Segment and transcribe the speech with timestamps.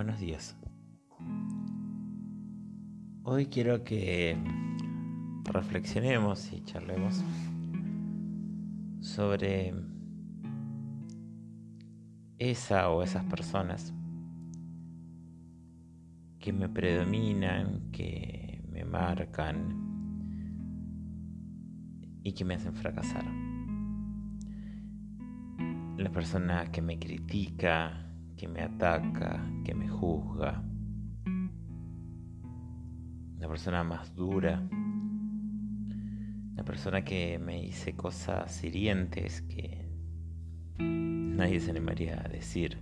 [0.00, 0.56] Buenos días.
[3.22, 4.34] Hoy quiero que
[5.44, 7.22] reflexionemos y charlemos
[9.00, 9.74] sobre
[12.38, 13.92] esa o esas personas
[16.38, 19.76] que me predominan, que me marcan
[22.22, 23.26] y que me hacen fracasar.
[25.98, 28.09] La persona que me critica,
[28.40, 30.64] que me ataca, que me juzga.
[33.38, 34.66] La persona más dura.
[36.54, 39.86] La persona que me dice cosas hirientes que
[40.78, 42.78] nadie se animaría a decir.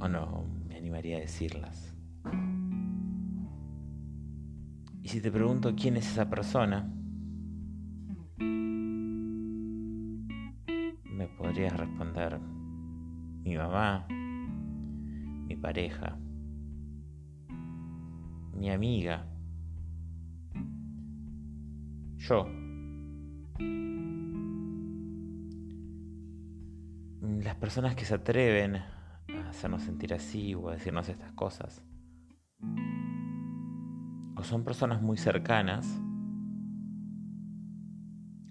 [0.00, 1.94] O no me animaría a decirlas.
[5.00, 6.92] Y si te pregunto quién es esa persona,
[11.04, 12.55] me podrías responder
[13.46, 16.18] mi mamá, mi pareja,
[18.54, 19.24] mi amiga,
[22.16, 22.48] yo.
[27.20, 31.84] Las personas que se atreven a hacernos sentir así o a decirnos estas cosas.
[34.36, 35.86] O son personas muy cercanas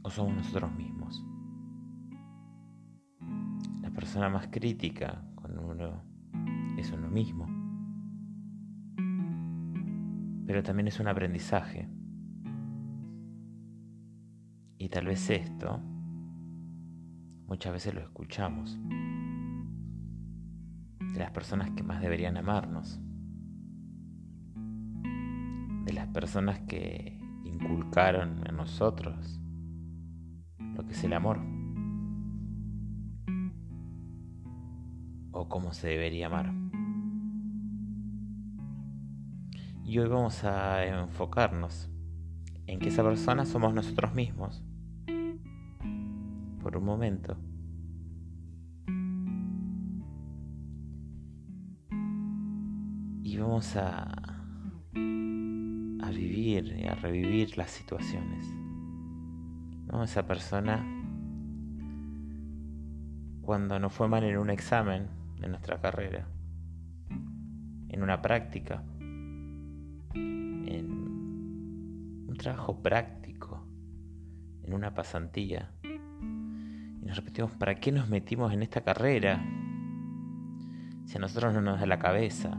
[0.03, 1.34] o somos nosotros mismos
[4.16, 6.02] persona más crítica con uno
[6.77, 7.45] es uno mismo.
[10.47, 11.89] Pero también es un aprendizaje.
[14.77, 15.81] Y tal vez esto
[17.45, 18.80] muchas veces lo escuchamos
[21.11, 23.02] de las personas que más deberían amarnos,
[25.83, 29.41] de las personas que inculcaron en nosotros
[30.73, 31.54] lo que es el amor.
[35.36, 36.53] O cómo se debería amar.
[39.84, 41.90] Y hoy vamos a enfocarnos
[42.68, 44.63] en que esa persona somos nosotros mismos.
[46.63, 47.38] Por un momento.
[53.22, 54.03] Y vamos a,
[56.01, 58.47] a vivir y a revivir las situaciones.
[59.88, 60.01] ¿No?
[60.01, 60.84] Esa persona
[63.41, 66.28] cuando nos fue mal en un examen en nuestra carrera,
[67.90, 68.84] en una práctica,
[70.13, 70.91] en
[72.28, 73.66] un trabajo práctico,
[74.63, 75.72] en una pasantía.
[75.84, 79.44] Y nos repetimos, ¿para qué nos metimos en esta carrera?
[81.06, 82.57] Si a nosotros no nos da la cabeza.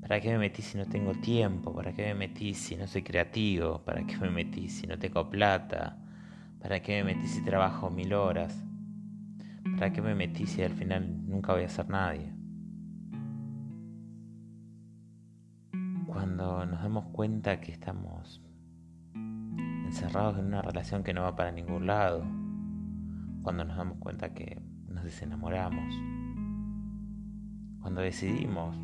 [0.00, 1.74] ¿Para qué me metí si no tengo tiempo?
[1.74, 3.82] ¿Para qué me metí si no soy creativo?
[3.84, 5.98] ¿Para qué me metí si no tengo plata?
[6.60, 8.64] ¿Para qué me metí si trabajo mil horas?
[9.74, 12.32] ¿Para qué me metí si al final nunca voy a ser nadie?
[16.06, 18.42] Cuando nos damos cuenta que estamos
[19.84, 22.24] encerrados en una relación que no va para ningún lado,
[23.42, 25.94] cuando nos damos cuenta que nos desenamoramos,
[27.80, 28.76] cuando decidimos,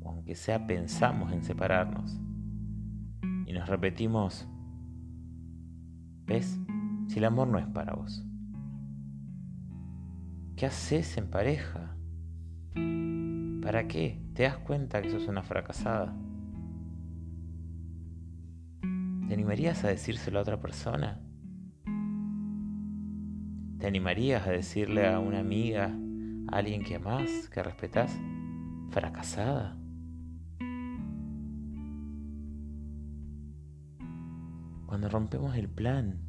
[0.00, 2.18] o aunque sea pensamos en separarnos,
[3.46, 4.48] y nos repetimos,
[6.26, 6.58] ¿ves?
[7.08, 8.26] Si el amor no es para vos.
[10.56, 11.96] ¿Qué haces en pareja?
[13.60, 14.22] ¿Para qué?
[14.34, 16.14] ¿Te das cuenta que sos una fracasada?
[19.26, 21.20] ¿Te animarías a decírselo a otra persona?
[23.80, 25.92] ¿Te animarías a decirle a una amiga,
[26.52, 28.16] a alguien que amás, que respetás,
[28.90, 29.76] fracasada?
[34.86, 36.20] Cuando rompemos el plan,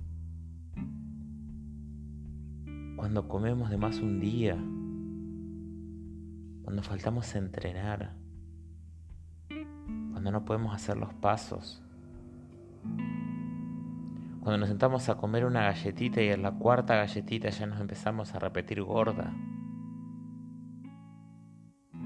[2.95, 4.56] cuando comemos de más un día,
[6.63, 8.13] cuando faltamos a entrenar,
[10.11, 11.84] cuando no podemos hacer los pasos,
[14.41, 18.34] cuando nos sentamos a comer una galletita y en la cuarta galletita ya nos empezamos
[18.34, 19.34] a repetir gorda,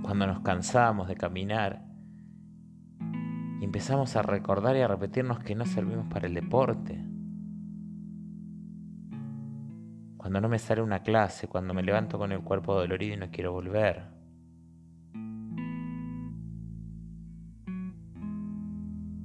[0.01, 1.85] cuando nos cansamos de caminar
[3.59, 7.08] y empezamos a recordar y a repetirnos que no servimos para el deporte,
[10.29, 13.31] cuando no me sale una clase, cuando me levanto con el cuerpo dolorido y no
[13.31, 14.03] quiero volver.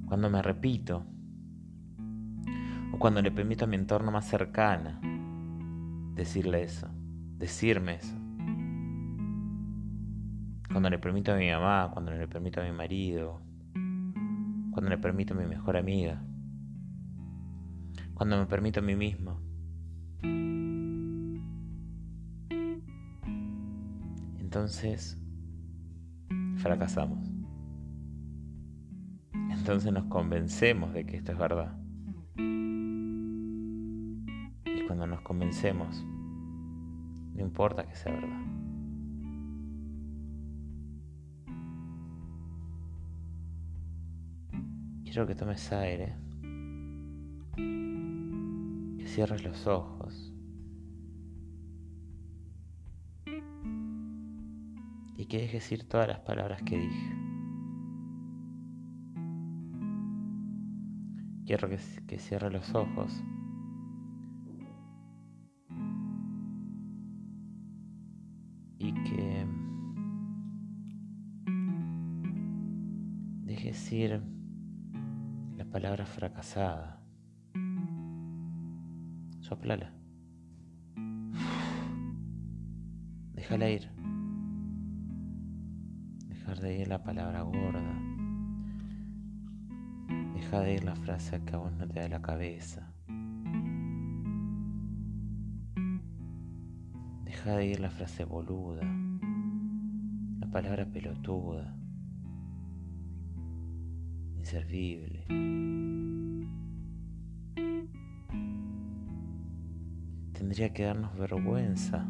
[0.07, 1.05] Cuando me repito.
[2.91, 4.99] O cuando le permito a mi entorno más cercana
[6.15, 6.87] decirle eso,
[7.37, 8.15] decirme eso.
[10.71, 13.43] Cuando le permito a mi mamá, cuando le permito a mi marido,
[14.71, 16.23] cuando le permito a mi mejor amiga,
[18.15, 19.54] cuando me permito a mí mismo.
[24.55, 25.19] Entonces
[26.55, 27.29] fracasamos.
[29.51, 31.77] Entonces nos convencemos de que esto es verdad.
[34.65, 36.05] Y cuando nos convencemos,
[37.35, 38.45] no importa que sea verdad.
[45.03, 46.15] Quiero que tomes aire,
[47.57, 50.24] que cierres los ojos
[55.25, 57.15] y que dejes ir todas las palabras que dije.
[61.47, 63.11] Quiero que, cierre los ojos.
[68.77, 69.47] Y que
[73.45, 74.21] dejes ir
[75.57, 77.01] la palabra fracasada.
[79.39, 79.91] Soplala.
[83.33, 84.04] Déjala ir.
[86.45, 87.99] Dejar de ir la palabra gorda.
[90.35, 92.93] Deja de ir la frase que a vos no te da la cabeza.
[97.23, 98.83] Deja de ir la frase boluda,
[100.39, 101.75] la palabra pelotuda,
[104.37, 105.25] inservible.
[110.33, 112.07] Tendría que darnos vergüenza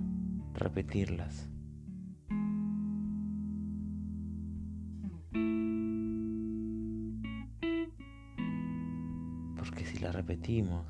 [0.56, 1.55] repetirlas.
[10.26, 10.88] Repetimos,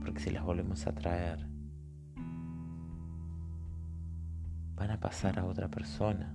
[0.00, 1.48] porque si las volvemos a traer,
[4.76, 6.32] van a pasar a otra persona,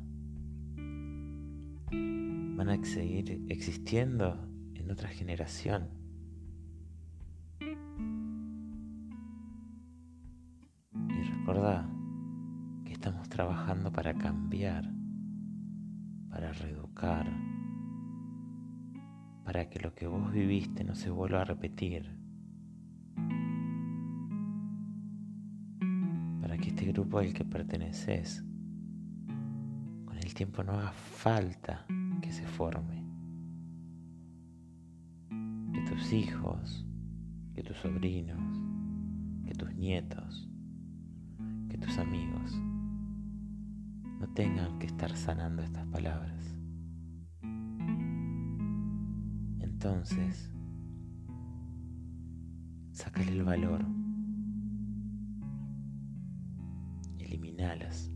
[1.90, 5.88] van a seguir existiendo en otra generación.
[10.92, 11.90] Y recordá
[12.84, 14.92] que estamos trabajando para cambiar,
[19.84, 22.10] lo que vos viviste no se vuelva a repetir.
[26.42, 28.46] Para que este grupo al que perteneces
[30.06, 31.86] con el tiempo no haga falta
[32.22, 33.04] que se forme.
[35.74, 36.88] Que tus hijos,
[37.54, 38.40] que tus sobrinos,
[39.46, 40.50] que tus nietos,
[41.70, 42.54] que tus amigos
[44.20, 46.63] no tengan que estar sanando estas palabras.
[49.86, 50.50] Entonces,
[52.94, 53.86] sácale el valor.
[57.20, 58.10] Eliminalas.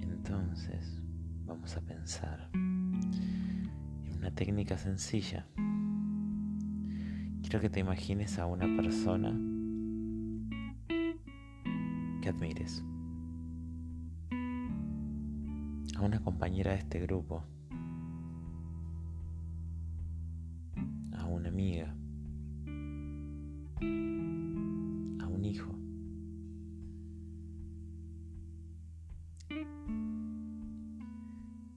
[0.00, 1.00] Entonces,
[1.44, 5.46] vamos a pensar en una técnica sencilla.
[7.42, 9.30] Quiero que te imagines a una persona
[12.20, 12.82] que admires.
[15.96, 17.42] A una compañera de este grupo,
[21.16, 21.96] a una amiga,
[25.20, 25.74] a un hijo.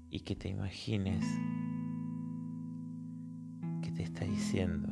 [0.10, 1.25] Y que te imagines
[3.81, 4.90] que te está diciendo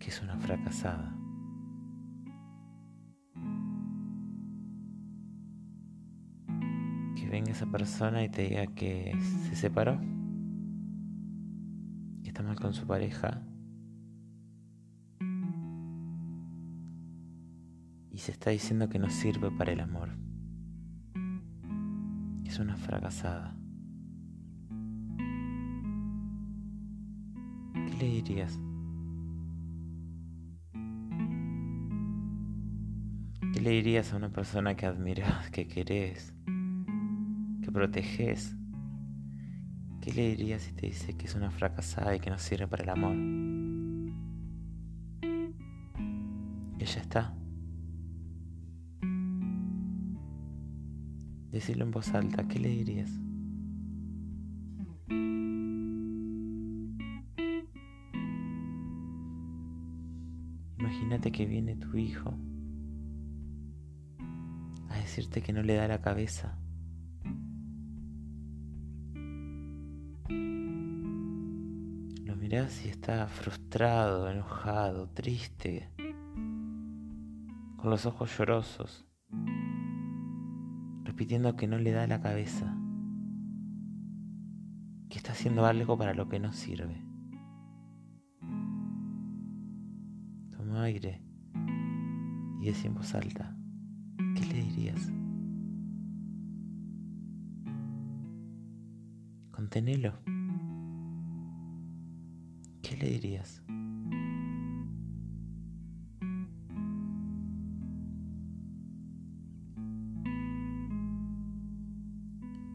[0.00, 1.17] que es una fracasada.
[7.70, 10.00] Persona y te diga que se separó,
[12.22, 13.42] que está mal con su pareja
[18.10, 20.10] y se está diciendo que no sirve para el amor,
[22.44, 23.54] es una fracasada.
[27.74, 28.58] ¿Qué le dirías?
[33.52, 36.37] ¿Qué le dirías a una persona que admiras, que querés?
[37.72, 38.56] Proteges,
[40.00, 42.82] ¿qué le dirías si te dice que es una fracasada y que no sirve para
[42.82, 43.16] el amor?
[46.78, 47.34] Que ya está.
[51.50, 53.10] Decirlo en voz alta, ¿qué le dirías?
[60.78, 62.34] Imagínate que viene tu hijo
[64.88, 66.58] a decirte que no le da la cabeza
[72.50, 75.90] Mirá si está frustrado, enojado, triste,
[77.76, 79.06] con los ojos llorosos,
[81.04, 82.74] repitiendo que no le da la cabeza,
[85.10, 87.04] que está haciendo algo para lo que no sirve.
[90.56, 91.22] Toma aire
[92.62, 93.58] y decís en voz alta,
[94.34, 95.12] ¿qué le dirías?
[99.50, 100.37] Contenelo.
[102.98, 103.62] ¿Qué le dirías?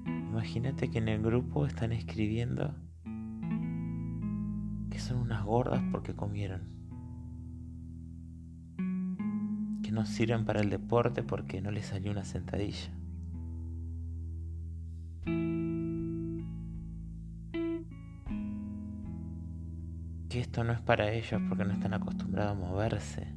[0.06, 2.74] Imagínate que en el grupo están escribiendo
[4.90, 6.62] que son unas gordas porque comieron.
[9.84, 12.92] Que no sirven para el deporte porque no les salió una sentadilla.
[20.54, 23.28] Esto no es para ellos porque no están acostumbrados a moverse.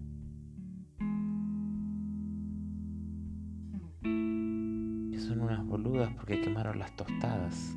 [4.02, 7.74] Que son unas boludas porque quemaron las tostadas.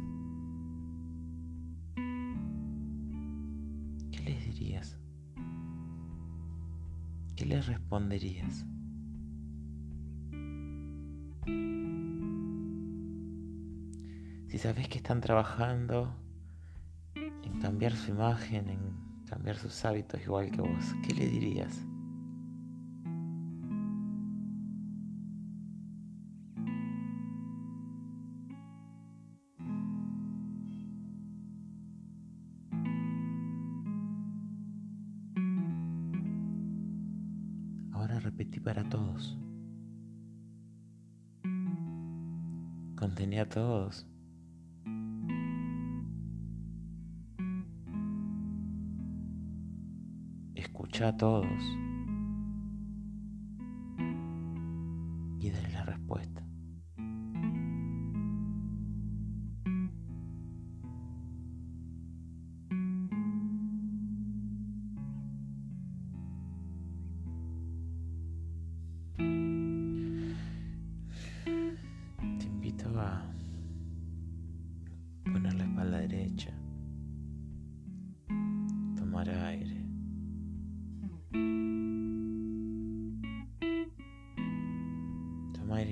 [7.38, 8.65] ¿qué les responderías?
[14.50, 16.13] Si sabes que están trabajando
[17.15, 18.88] en cambiar su imagen, en
[19.29, 21.88] cambiar sus hábitos igual que vos, ¿qué le dirías?
[51.10, 51.80] A todos.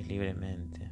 [0.08, 0.92] Libremente.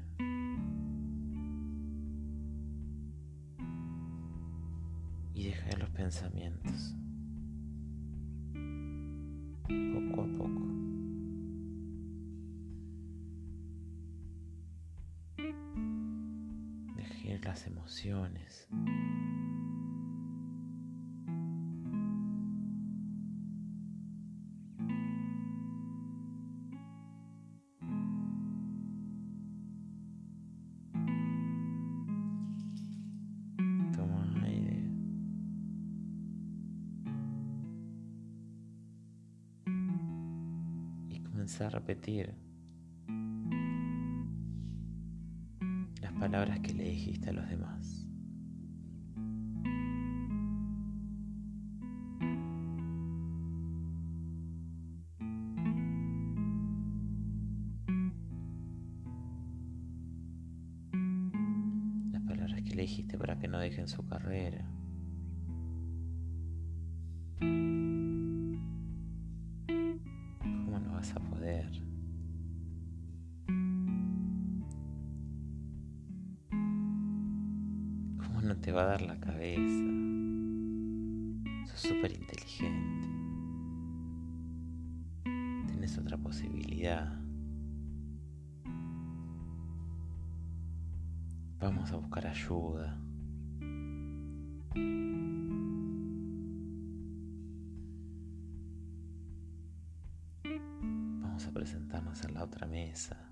[5.34, 6.96] Y dejar los pensamientos.
[9.64, 10.76] Poco a poco.
[17.46, 18.68] las emociones.
[41.70, 42.36] Repetir.
[46.20, 48.08] palabras que le dijiste a los demás.
[62.12, 64.66] Las palabras que le dijiste para que no dejen su carrera.
[85.86, 87.14] Tienes otra posibilidad.
[91.60, 93.00] Vamos a buscar ayuda.
[101.22, 103.25] Vamos a presentarnos en la otra mesa.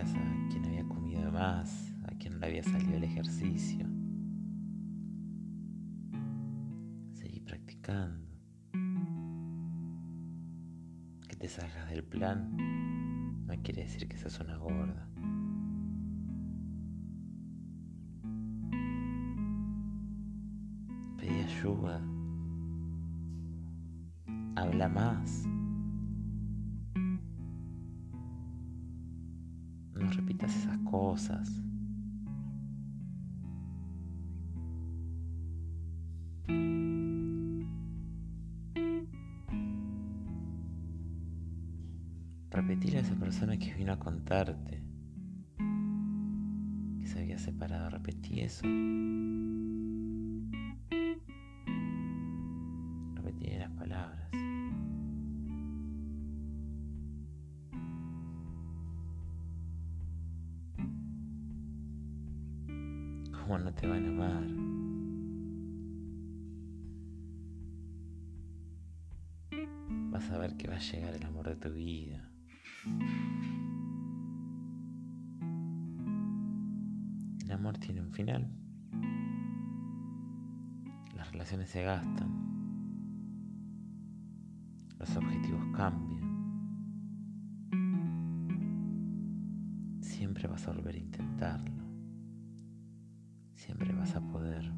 [0.00, 3.86] A quien había comido más, a quien le había salido el ejercicio.
[7.12, 8.26] Seguí practicando.
[11.28, 12.52] Que te salgas del plan
[13.46, 15.08] no quiere decir que seas una gorda.
[21.46, 22.00] ayuda.
[24.56, 25.46] Habla más.
[42.50, 44.86] Repetir a esa persona que vino a contarte
[47.52, 48.66] parado, repetí eso.
[53.14, 54.30] Repetí las palabras.
[63.46, 64.44] ¿Cómo no te van a amar?
[70.10, 72.28] Vas a ver que va a llegar el amor de tu vida.
[77.44, 78.50] El amor tiene un final.
[81.14, 82.28] Las relaciones se gastan.
[84.98, 86.26] Los objetivos cambian.
[90.00, 91.85] Siempre vas a volver a intentarlo.
[93.66, 94.72] Siempre vas a poder.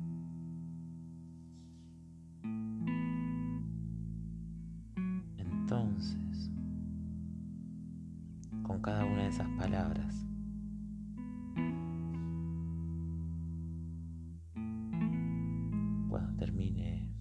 [5.36, 6.50] Entonces,
[8.62, 10.26] con cada una de esas palabras,
[16.08, 17.12] cuando termine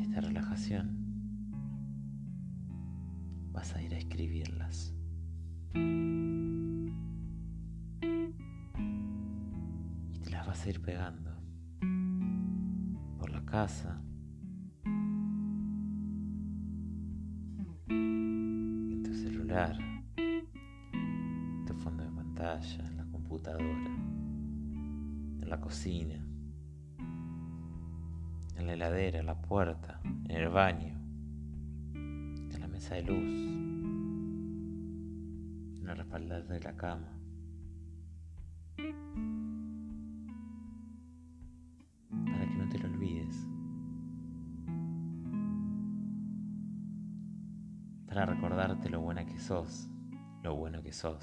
[0.00, 0.90] esta relajación,
[3.52, 4.92] vas a ir a escribirlas.
[10.56, 11.30] Vas a ir pegando
[13.18, 14.00] por la casa,
[17.88, 19.76] en tu celular,
[20.16, 23.94] en tu fondo de pantalla, en la computadora,
[25.42, 26.24] en la cocina,
[28.56, 30.98] en la heladera, en la puerta, en el baño,
[31.92, 33.18] en la mesa de luz,
[35.82, 37.15] en el respaldar de la cama.
[48.16, 49.90] Para recordarte lo buena que sos,
[50.42, 51.22] lo bueno que sos,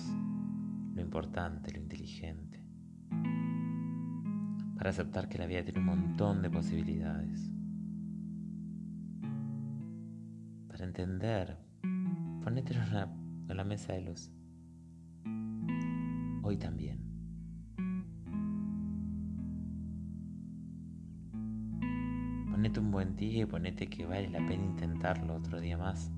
[0.93, 2.63] lo importante, lo inteligente.
[4.77, 7.49] Para aceptar que la vida tiene un montón de posibilidades.
[10.67, 11.57] Para entender,
[12.43, 13.11] ponételo en la,
[13.49, 14.31] en la mesa de luz.
[16.43, 16.99] Hoy también.
[22.51, 26.11] Ponete un buen día y ponete que vale la pena intentarlo otro día más.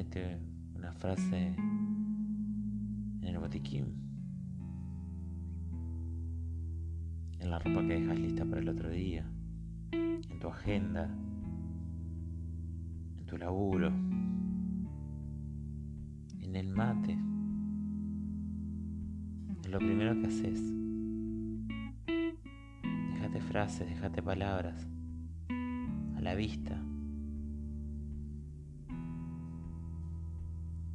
[0.00, 0.40] Ponete
[0.76, 3.84] una frase en el botiquín.
[7.38, 9.30] En la ropa que dejas lista para el otro día.
[9.92, 11.04] En tu agenda.
[13.18, 13.88] En tu laburo.
[16.38, 17.18] En el mate.
[19.62, 20.62] Es lo primero que haces.
[23.12, 24.88] Déjate frases, déjate palabras.
[26.16, 26.82] A la vista.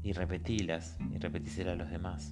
[0.05, 2.31] Y repetilas y repetíselas a los demás.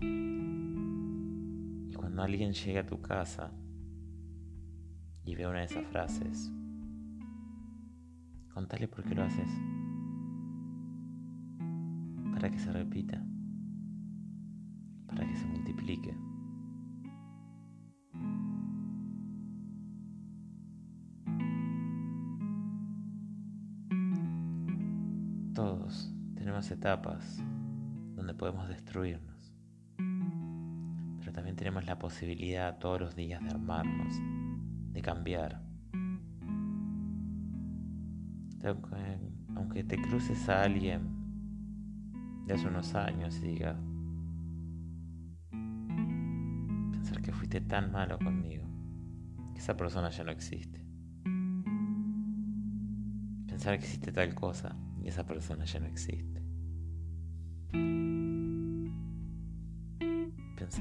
[0.00, 3.52] Y cuando alguien llegue a tu casa
[5.24, 6.52] y vea una de esas frases,
[8.52, 9.48] contale por qué lo haces.
[12.34, 13.24] Para que se repita.
[15.06, 16.31] Para que se multiplique.
[26.82, 27.40] Etapas
[28.16, 29.54] donde podemos destruirnos,
[31.20, 34.20] pero también tenemos la posibilidad todos los días de armarnos,
[34.92, 35.62] de cambiar.
[38.64, 39.20] Aunque,
[39.54, 41.08] aunque te cruces a alguien
[42.48, 43.76] de hace unos años y digas,
[46.90, 48.66] pensar que fuiste tan malo conmigo,
[49.52, 50.84] que esa persona ya no existe.
[53.46, 56.31] Pensar que hiciste tal cosa y esa persona ya no existe.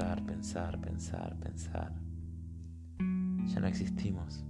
[0.01, 1.93] Pensar, pensar, pensar, pensar.
[3.45, 4.43] Ya no existimos.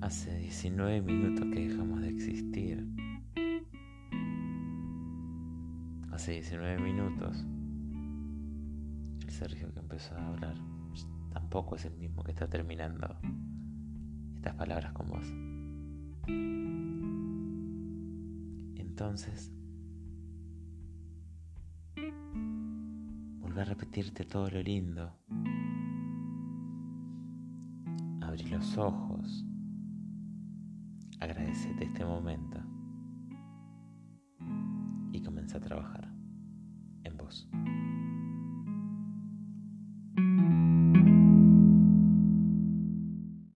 [0.00, 2.88] Hace 19 minutos que dejamos de existir.
[6.10, 7.46] Hace 19 minutos
[9.24, 10.56] el Sergio que empezó a hablar
[11.30, 13.16] tampoco es el mismo que está terminando
[14.34, 15.32] estas palabras con vos.
[18.76, 19.52] Entonces,
[23.52, 25.12] vuelve a repetirte todo lo lindo.
[28.22, 29.44] Abrí los ojos.
[31.20, 32.58] Agradecete este momento.
[35.12, 36.10] Y comienza a trabajar
[37.04, 37.46] en vos.